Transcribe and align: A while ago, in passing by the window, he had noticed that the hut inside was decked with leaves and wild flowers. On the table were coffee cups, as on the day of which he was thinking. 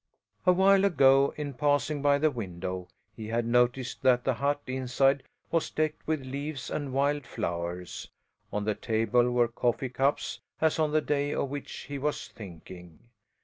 A 0.47 0.51
while 0.51 0.83
ago, 0.83 1.31
in 1.37 1.53
passing 1.53 2.01
by 2.01 2.17
the 2.17 2.31
window, 2.31 2.87
he 3.15 3.27
had 3.27 3.45
noticed 3.45 4.01
that 4.01 4.23
the 4.23 4.33
hut 4.33 4.59
inside 4.65 5.21
was 5.51 5.69
decked 5.69 6.07
with 6.07 6.25
leaves 6.25 6.71
and 6.71 6.91
wild 6.91 7.27
flowers. 7.27 8.09
On 8.51 8.63
the 8.65 8.73
table 8.73 9.29
were 9.29 9.47
coffee 9.47 9.89
cups, 9.89 10.39
as 10.59 10.79
on 10.79 10.91
the 10.91 11.01
day 11.01 11.35
of 11.35 11.49
which 11.51 11.81
he 11.81 11.99
was 11.99 12.27
thinking. 12.29 12.97